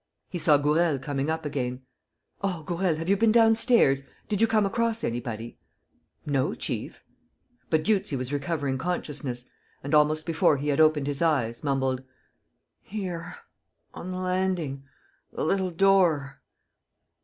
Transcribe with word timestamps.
He 0.31 0.39
saw 0.39 0.57
Gourel 0.57 0.97
coming 0.97 1.29
up 1.29 1.45
again: 1.45 1.83
"Oh, 2.41 2.63
Gourel, 2.65 2.95
have 2.95 3.07
you 3.07 3.15
been 3.15 3.31
downstairs? 3.31 4.01
Did 4.29 4.41
you 4.41 4.47
come 4.47 4.65
across 4.65 5.03
anybody?" 5.03 5.59
"No, 6.25 6.55
chief...." 6.55 7.03
But 7.69 7.83
Dieuzy 7.83 8.15
was 8.15 8.33
recovering 8.33 8.79
consciousness 8.79 9.49
and, 9.83 9.93
almost 9.93 10.25
before 10.25 10.57
he 10.57 10.69
had 10.69 10.81
opened 10.81 11.05
his 11.05 11.21
eyes, 11.21 11.63
mumbled: 11.63 12.01
"Here, 12.81 13.35
on 13.93 14.09
the 14.09 14.17
landing, 14.17 14.85
the 15.31 15.45
little 15.45 15.69
door. 15.69 16.41